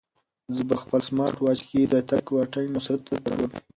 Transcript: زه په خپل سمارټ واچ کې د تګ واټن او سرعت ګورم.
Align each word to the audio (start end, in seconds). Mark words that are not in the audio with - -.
زه 0.55 0.63
په 0.69 0.75
خپل 0.81 0.99
سمارټ 1.09 1.37
واچ 1.41 1.59
کې 1.69 1.79
د 1.83 1.95
تګ 2.09 2.23
واټن 2.35 2.65
او 2.75 2.81
سرعت 2.85 3.03
ګورم. 3.25 3.51